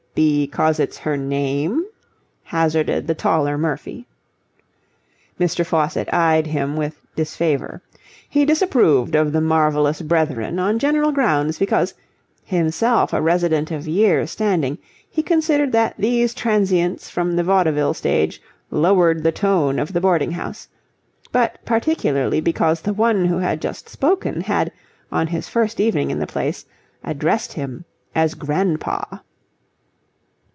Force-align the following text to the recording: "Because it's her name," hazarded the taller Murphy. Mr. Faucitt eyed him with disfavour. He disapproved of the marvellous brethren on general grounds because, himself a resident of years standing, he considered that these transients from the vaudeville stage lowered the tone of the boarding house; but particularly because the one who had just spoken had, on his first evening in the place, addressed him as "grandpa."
"Because 0.13 0.77
it's 0.81 0.97
her 0.97 1.15
name," 1.15 1.85
hazarded 2.43 3.07
the 3.07 3.15
taller 3.15 3.57
Murphy. 3.57 4.07
Mr. 5.39 5.65
Faucitt 5.65 6.13
eyed 6.13 6.47
him 6.47 6.75
with 6.75 6.99
disfavour. 7.15 7.81
He 8.27 8.43
disapproved 8.43 9.15
of 9.15 9.31
the 9.31 9.39
marvellous 9.39 10.01
brethren 10.01 10.59
on 10.59 10.79
general 10.79 11.13
grounds 11.13 11.57
because, 11.57 11.93
himself 12.43 13.13
a 13.13 13.21
resident 13.21 13.71
of 13.71 13.87
years 13.87 14.31
standing, 14.31 14.79
he 15.09 15.23
considered 15.23 15.71
that 15.71 15.95
these 15.97 16.33
transients 16.33 17.09
from 17.09 17.37
the 17.37 17.43
vaudeville 17.43 17.93
stage 17.93 18.41
lowered 18.69 19.23
the 19.23 19.31
tone 19.31 19.79
of 19.79 19.93
the 19.93 20.01
boarding 20.01 20.31
house; 20.31 20.67
but 21.31 21.57
particularly 21.63 22.41
because 22.41 22.81
the 22.81 22.93
one 22.93 23.23
who 23.23 23.37
had 23.37 23.61
just 23.61 23.87
spoken 23.87 24.41
had, 24.41 24.73
on 25.09 25.27
his 25.27 25.47
first 25.47 25.79
evening 25.79 26.11
in 26.11 26.19
the 26.19 26.27
place, 26.27 26.65
addressed 27.05 27.53
him 27.53 27.85
as 28.13 28.33
"grandpa." 28.33 29.05